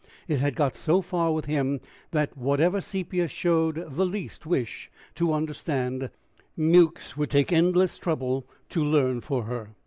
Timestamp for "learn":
8.83-9.21